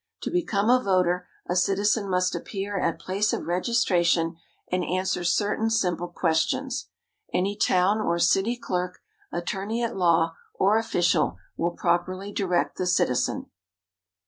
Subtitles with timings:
[0.23, 4.35] To become a voter, a citizen must appear at place of registration
[4.71, 6.87] and answer certain simple questions.
[7.31, 8.97] Any town or city clerk,
[9.31, 13.51] attorney at law, or official will properly direct the citizen.